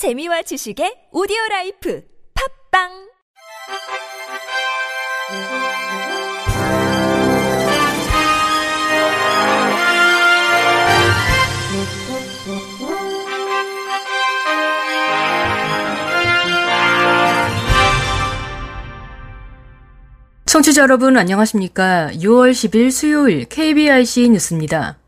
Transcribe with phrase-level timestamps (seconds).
[0.00, 2.02] 재미와 지식의 오디오 라이프
[2.72, 2.88] 팝빵
[20.46, 22.08] 청취자 여러분 안녕하십니까?
[22.14, 24.99] 6월 10일 수요일 KBIC 뉴스입니다.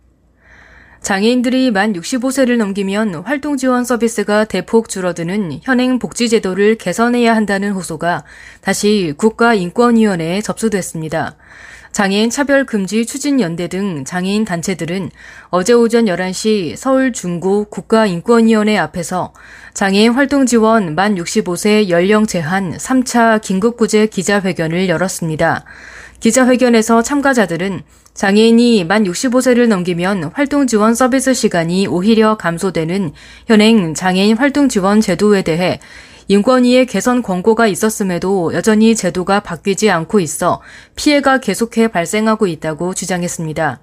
[1.03, 8.25] 장애인들이 만 65세를 넘기면 활동 지원 서비스가 대폭 줄어드는 현행 복지 제도를 개선해야 한다는 호소가
[8.61, 11.37] 다시 국가인권위원회에 접수됐습니다.
[11.91, 15.11] 장애인 차별 금지 추진 연대 등 장애인 단체들은
[15.51, 19.35] 어제 오전 11시 서울 중구 국가인권위원회 앞에서
[19.75, 25.65] 장애인 활동 지원 만 65세 연령 제한 3차 긴급구제 기자회견을 열었습니다.
[26.23, 27.83] 기자회견에서 참가자들은
[28.15, 33.13] 장애인이 만 65세를 넘기면 활동 지원 서비스 시간이 오히려 감소되는
[33.49, 35.81] 현행 장애인 활동 지원 제도에 대해
[36.29, 40.63] 인권위의 개선 권고가 있었음에도 여전히 제도가 바뀌지 않고 있어
[40.95, 43.81] 피해가 계속해 발생하고 있다고 주장했습니다.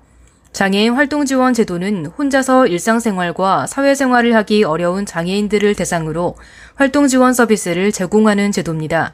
[0.54, 6.38] 장애인 활동 지원 제도는 혼자서 일상생활과 사회생활을 하기 어려운 장애인들을 대상으로
[6.76, 9.14] 활동 지원 서비스를 제공하는 제도입니다.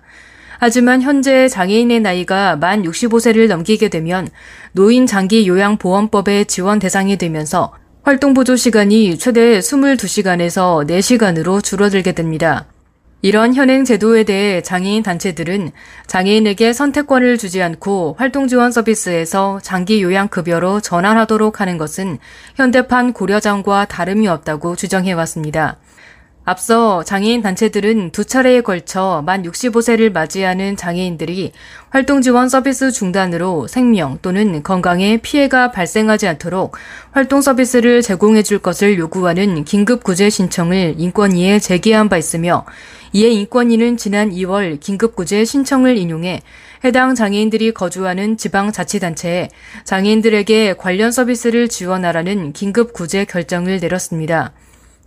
[0.59, 4.27] 하지만 현재 장애인의 나이가 만 65세를 넘기게 되면
[4.71, 12.67] 노인 장기 요양 보험법의 지원 대상이 되면서 활동 보조 시간이 최대 22시간에서 4시간으로 줄어들게 됩니다.
[13.25, 15.71] 이런 현행 제도에 대해 장애인 단체들은
[16.05, 22.19] 장애인에게 선택권을 주지 않고 활동 지원 서비스에서 장기 요양 급여로 전환하도록 하는 것은
[22.55, 25.77] 현대판 고려장과 다름이 없다고 주장해 왔습니다.
[26.47, 31.51] 앞서 장애인 단체들은 두 차례에 걸쳐 만 65세를 맞이하는 장애인들이
[31.89, 36.77] 활동 지원 서비스 중단으로 생명 또는 건강에 피해가 발생하지 않도록
[37.11, 42.63] 활동 서비스를 제공해 줄 것을 요구하는 긴급 구제 신청을 인권위에 제기한 바 있으며
[43.11, 46.43] 이에 인권위는 지난 2월 긴급 구제 신청을 인용해
[46.83, 49.49] 해당 장애인들이 거주하는 지방자치단체에
[49.83, 54.51] 장애인들에게 관련 서비스를 지원하라는 긴급 구제 결정을 내렸습니다.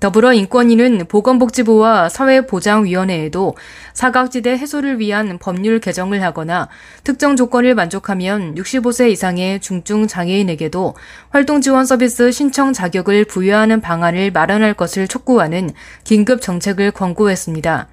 [0.01, 3.57] 더불어 인권위는 보건복지부와 사회보장위원회에도
[3.95, 6.69] 사각지대 해소를 위한 법률 개정을 하거나
[7.03, 10.95] 특정 조건을 만족하면 65세 이상의 중증 장애인에게도
[11.31, 15.71] 활동 지원 서비스 신청 자격을 부여하는 방안을 마련할 것을 촉구하는
[16.05, 17.89] 긴급 정책을 권고했습니다.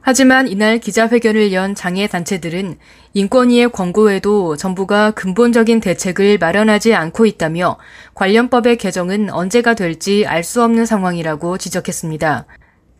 [0.00, 2.78] 하지만 이날 기자회견을 연 장애 단체들은
[3.14, 7.76] 인권위의 권고에도 정부가 근본적인 대책을 마련하지 않고 있다며
[8.14, 12.46] 관련법의 개정은 언제가 될지 알 수 없는 상황이라고 지적했습니다.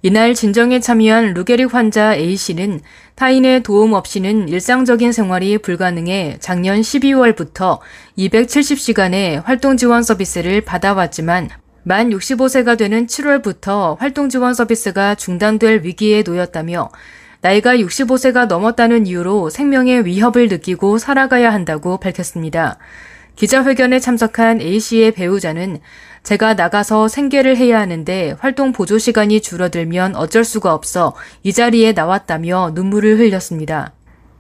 [0.03, 2.81] 이날 진정에 참여한 루게릭 환자 A씨는
[3.17, 7.79] 타인의 도움 없이는 일상적인 생활이 불가능해 작년 12월부터
[8.17, 11.49] 270시간의 활동 지원 서비스를 받아왔지만
[11.83, 16.91] 만 65세가 되는 7월부터 활동 지원 서비스가 중단될 위기에 놓였다며
[17.41, 22.79] 나이가 65세가 넘었다는 이유로 생명의 위협을 느끼고 살아가야 한다고 밝혔습니다.
[23.37, 25.79] 기자회견에 참석한 A씨의 배우자는
[26.25, 31.15] 제가 나가서 생계를 해야 하는데 활동 보조 시간이 줄어들면 어쩔 수가 없어
[31.45, 33.93] 이 자리에 나왔다며 눈물을 흘렸습니다.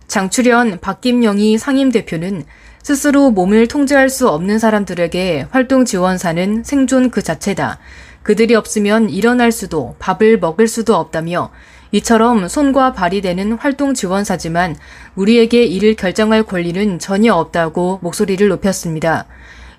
[0.09, 2.45] 장출연 박김영희 상임대표는
[2.89, 7.79] 스스로 몸을 통제할 수 없는 사람들에게 활동 지원사는 생존 그 자체다.
[8.23, 11.51] 그들이 없으면 일어날 수도 밥을 먹을 수도 없다며
[11.93, 14.75] 이처럼 손과 발이 되는 활동 지원사지만
[15.17, 19.27] 우리에게 이를 결정할 권리는 전혀 없다고 목소리를 높였습니다.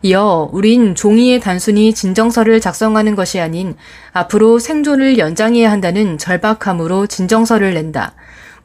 [0.04, 3.76] 이어 우린 종이에 단순히 진정서를 작성하는 것이 아닌
[4.14, 8.14] 앞으로 생존을 연장해야 한다는 절박함으로 진정서를 낸다.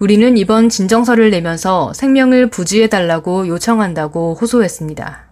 [0.04, 5.30] 우리는 이번 진정서를 내면서 생명을 부지해달라고 요청한다고 호소했습니다.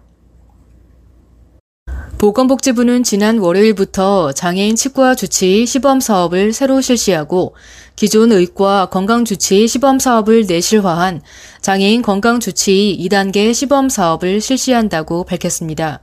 [2.17, 7.55] 보건복지부는 지난 월요일부터 장애인 치과 주치 시범 사업을 새로 실시하고
[7.97, 11.21] 기존 의과 건강 주치 시범 사업을 내실화한
[11.61, 16.01] 장애인 건강 주치 2단계 시범 사업을 실시한다고 밝혔습니다.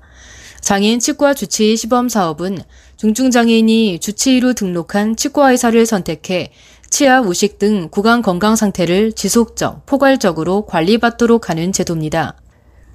[0.61, 2.59] 장애인 치과 주치 시범 사업은
[2.97, 6.51] 중증장애인이 주치의로 등록한 치과 의사를 선택해
[6.89, 12.35] 치아 우식 등 구강 건강 상태를 지속적, 포괄적으로 관리받도록 하는 제도입니다.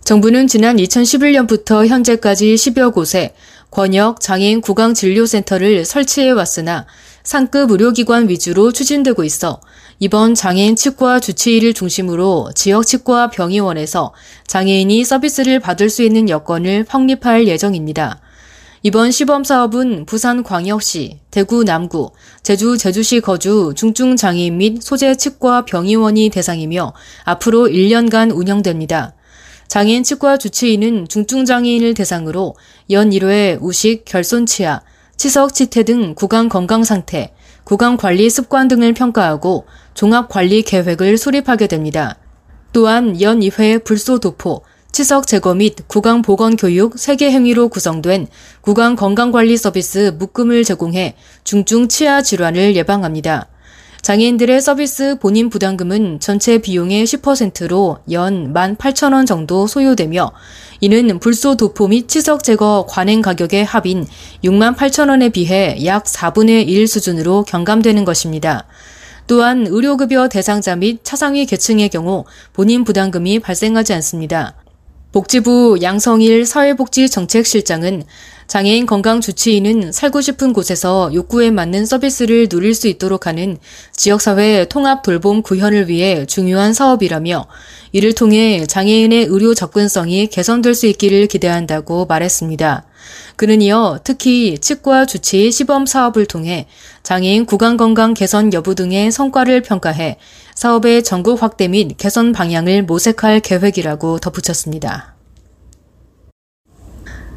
[0.04, 3.34] 정부는 지난 2011년부터 현재까지 10여 곳에
[3.70, 6.86] 권역 장애인 구강 진료센터를 설치해 왔으나
[7.22, 9.60] 상급 의료기관 위주로 추진되고 있어
[9.98, 14.12] 이번 장애인 치과 주치의를 중심으로 지역 치과 병의원에서
[14.46, 18.20] 장애인이 서비스를 받을 수 있는 여건을 확립할 예정입니다.
[18.86, 22.10] 이번 시범 사업은 부산 광역시, 대구 남구,
[22.42, 26.92] 제주 제주시 거주 중증 장애인 및 소재 치과 병의원이 대상이며
[27.24, 29.14] 앞으로 1년간 운영됩니다.
[29.68, 32.56] 장애인 치과 주치의는 중증 장애인을 대상으로
[32.90, 34.82] 연 1회 우식, 결손 치아,
[35.16, 37.32] 치석, 치태 등 구강 건강 상태,
[37.64, 39.64] 구강 관리 습관 등을 평가하고
[39.94, 42.18] 종합 관리 계획을 수립하게 됩니다.
[42.74, 44.62] 또한 연 2회 불소 도포,
[44.94, 48.28] 치석 제거 및 구강 보건 교육 3개 행위로 구성된
[48.60, 53.48] 구강 건강관리 서비스 묶음을 제공해 중증 치아 질환을 예방합니다.
[54.02, 60.30] 장애인들의 서비스 본인 부담금은 전체 비용의 10%로 연 18,000원 정도 소요되며
[60.80, 64.06] 이는 불소 도포 및 치석 제거 관행 가격의 합인
[64.44, 68.68] 68,000원에 비해 약 4분의 1 수준으로 경감되는 것입니다.
[69.26, 74.54] 또한 의료급여 대상자 및 차상위 계층의 경우 본인 부담금이 발생하지 않습니다.
[75.14, 78.02] 복지부 양성일 사회복지정책실장은
[78.48, 83.58] 장애인 건강 주치의는 살고 싶은 곳에서 욕구에 맞는 서비스를 누릴 수 있도록 하는
[83.92, 87.46] 지역사회 통합 돌봄 구현을 위해 중요한 사업이라며
[87.92, 92.84] 이를 통해 장애인의 의료 접근성이 개선될 수 있기를 기대한다고 말했습니다.
[93.36, 96.66] 그는 이어 특히 치과 주치 시범 사업을 통해
[97.02, 100.18] 장애인 구강 건강 개선 여부 등의 성과를 평가해
[100.54, 105.14] 사업의 전국 확대 및 개선 방향을 모색할 계획이라고 덧붙였습니다.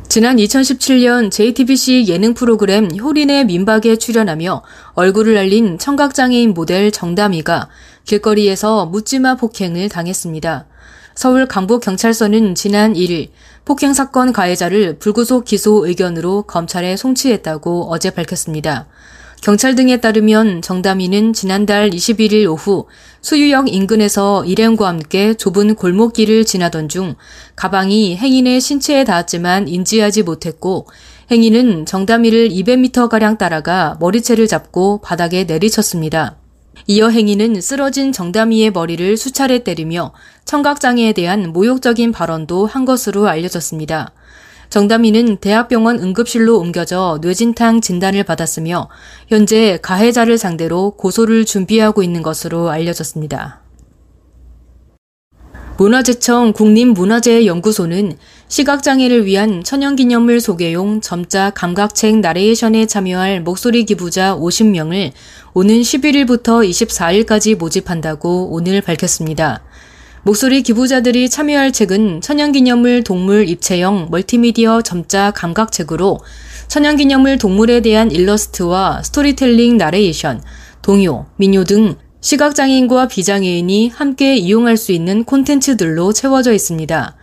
[0.09, 7.67] 지난 2017년 JTBC 예능 프로그램 효린의 민박에 출연하며 얼굴을 알린 청각장애인 모델 정다미가
[8.05, 10.65] 길거리에서 묻지마 폭행을 당했습니다.
[11.17, 13.29] 서울 강북경찰서는 지난 1일
[13.65, 18.85] 폭행 사건 가해자를 불구속 기소 의견으로 검찰에 송치했다고 어제 밝혔습니다.
[19.41, 22.85] 경찰 등에 따르면 정다미는 지난달 21일 오후
[23.21, 27.15] 수유역 인근에서 일행과 함께 좁은 골목길을 지나던 중
[27.55, 30.85] 가방이 행인의 신체에 닿았지만 인지하지 못했고
[31.31, 36.37] 행인은 정다미를 200m가량 따라가 머리채를 잡고 바닥에 내리쳤습니다.
[36.85, 40.13] 이어 행인은 쓰러진 정다미의 머리를 수차례 때리며
[40.45, 44.13] 청각장애에 대한 모욕적인 발언도 한 것으로 알려졌습니다.
[44.69, 48.89] 정다미는 대학병원 응급실로 옮겨져 뇌진탕 진단을 받았으며
[49.27, 53.61] 현재 가해자를 상대로 고소를 준비하고 있는 것으로 알려졌습니다.
[55.77, 58.17] 문화재청 국립문화재연구소는
[58.49, 65.11] 시각장애를 위한 천연기념물 소개용 점자 감각책 나레이션에 참여할 목소리 기부자 50명을
[65.53, 69.63] 오는 11일부터 24일까지 모집한다고 오늘 밝혔습니다.
[70.23, 76.19] 목소리 기부자들이 참여할 책은 천연기념물 동물 입체형 멀티미디어 점자 감각책으로
[76.69, 80.41] 천연기념물 동물에 대한 일러스트와 스토리텔링 나레이션,
[80.81, 87.16] 동요, 민요 등 시각장애인과 비장애인이 함께 이용할 수 있는 콘텐츠들로 채워져 있습니다.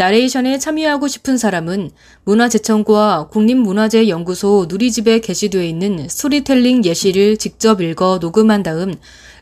[0.00, 1.90] 나레이션에 참여하고 싶은 사람은
[2.24, 8.94] 문화재청과 국립문화재연구소 누리집에 게시되어 있는 스토리텔링 예시를 직접 읽어 녹음한 다음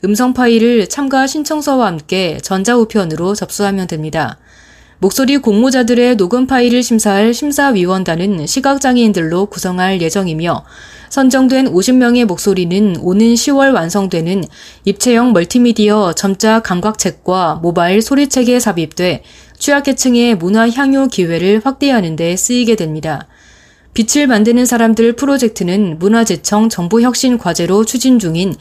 [0.04, 4.38] 음성 파일을 참가 신청서와 함께 전자우편으로 접수하면 됩니다.
[4.98, 10.64] 목소리 공모자들의 녹음 파일을 심사할 심사위원단은 시각장애인들로 구성할 예정이며
[11.08, 14.42] 선정된 50명의 목소리는 오는 10월 완성되는
[14.84, 19.22] 입체형 멀티미디어 점자 감각책과 모바일 소리책에 삽입돼
[19.58, 23.26] 취약계층의 문화 향유 기회를 확대하는 데 쓰이게 됩니다.
[23.94, 28.54] 빛을 만드는 사람들 프로젝트는 문화재청 정보혁신 과제로 추진 중인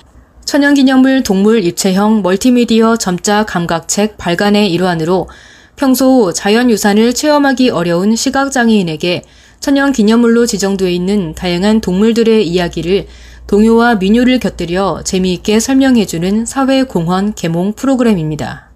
[0.46, 5.28] 천연기념물 동물 입체형 멀티미디어 점자 감각책 발간의 일환으로
[5.76, 9.24] 평소 자연유산을 체험하기 어려운 시각장애인에게
[9.60, 13.08] 천연기념물로 지정되어 있는 다양한 동물들의 이야기를
[13.46, 18.67] 동요와 민요를 곁들여 재미있게 설명해주는 사회공헌 개몽 프로그램입니다.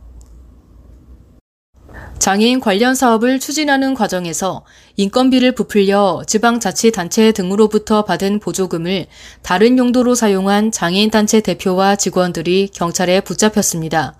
[2.22, 4.63] 장애인 관련 사업을 추진하는 과정에서
[4.96, 9.08] 인건비를 부풀려 지방자치단체 등으로부터 받은 보조금을
[9.42, 14.13] 다른 용도로 사용한 장애인단체 대표와 직원들이 경찰에 붙잡혔습니다.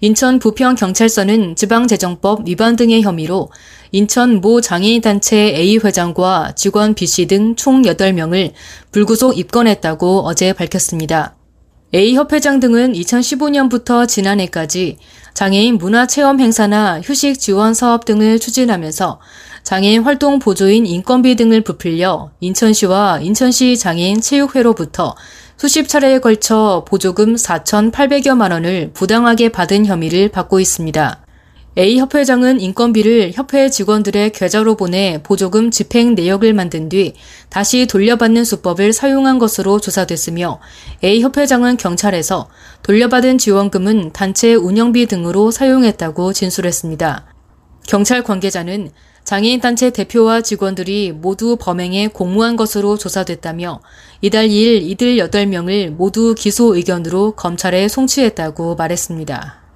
[0.00, 3.50] 인천 부평경찰서는 지방재정법 위반 등의 혐의로
[3.90, 8.52] 인천 모 장애인단체 A 회장과 직원 B씨 등 총 8명을
[8.92, 11.34] 불구속 입건했다고 어제 밝혔습니다.
[11.92, 14.98] A 협회장 등은 2015년부터 지난해까지
[15.34, 19.20] 장애인 문화체험 행사나 휴식 지원 사업 등을 추진하면서
[19.62, 25.14] 장애인 활동 보조인 인건비 등을 부풀려 인천시와 인천시 장애인 체육회로부터
[25.56, 31.19] 수십 차례에 걸쳐 보조금 4,800여만 원을 부당하게 받은 혐의를 받고 있습니다.
[31.78, 37.14] A 협회장은 인건비를 협회 직원들의 계좌로 보내 보조금 집행 내역을 만든 뒤
[37.48, 40.58] 다시 돌려받는 수법을 사용한 것으로 조사됐으며
[41.04, 42.48] A 협회장은 경찰에서
[42.82, 47.26] 돌려받은 지원금은 단체 운영비 등으로 사용했다고 진술했습니다.
[47.86, 48.90] 경찰 관계자는
[49.22, 53.80] 장애인 단체 대표와 직원들이 모두 범행에 공모한 것으로 조사됐다며
[54.22, 59.69] 이달 2일 이들 8명을 모두 기소 의견으로 검찰에 송치했다고 말했습니다.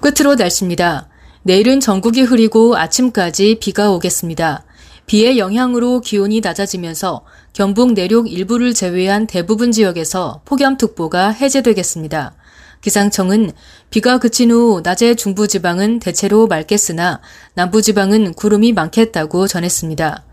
[0.00, 1.08] 끝으로 날씨입니다.
[1.42, 4.64] 내일은 전국이 흐리고 아침까지 비가 오겠습니다.
[5.06, 12.34] 비의 영향으로 기온이 낮아지면서 경북 내륙 일부를 제외한 대부분 지역에서 폭염특보가 해제되겠습니다.
[12.80, 13.50] 기상청은
[13.90, 17.20] 비가 그친 후 낮에 중부지방은 대체로 맑겠으나
[17.54, 20.24] 남부지방은 구름이 많겠다고 전했습니다.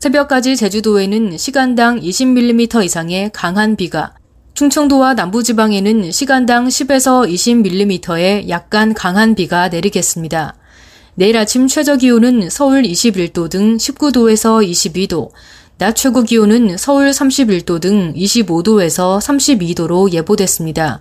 [0.00, 4.14] 새벽까지 제주도에는 시간당 20mm 이상의 강한 비가,
[4.62, 10.54] 충청도와 남부지방에는 시간당 10에서 20mm의 약간 강한 비가 내리겠습니다.
[11.16, 15.30] 내일 아침 최저 기온은 서울 21도 등 19도에서 22도,
[15.78, 21.00] 낮 최고 기온은 서울 31도 등 25도에서 32도로 예보됐습니다.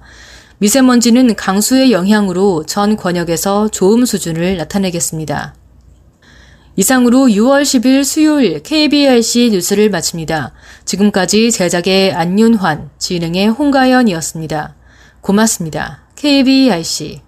[0.57, 5.60] 미세먼지는 강수의 영향으로 전 권역에서 좋음 수준을 나타내겠습니다.
[6.75, 10.53] 이상으로 6월 10일 수요일 KBRC 뉴스를 마칩니다.
[10.85, 14.75] 지금까지 제작의 안윤환, 진행의 홍가연이었습니다.
[15.21, 15.99] 고맙습니다.
[16.15, 17.21] KBRC